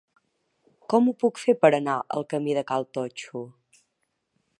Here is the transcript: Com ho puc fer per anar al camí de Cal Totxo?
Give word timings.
Com 0.93 1.09
ho 1.09 1.11
puc 1.23 1.41
fer 1.41 1.55
per 1.65 1.71
anar 1.79 1.97
al 2.17 2.25
camí 2.33 2.57
de 2.59 2.65
Cal 2.73 2.87
Totxo? 2.99 3.43